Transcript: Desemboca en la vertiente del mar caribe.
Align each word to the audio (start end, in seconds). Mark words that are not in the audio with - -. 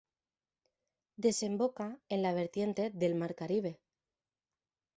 Desemboca 1.25 1.99
en 2.09 2.23
la 2.23 2.33
vertiente 2.33 2.89
del 2.89 3.13
mar 3.13 3.35
caribe. 3.35 3.77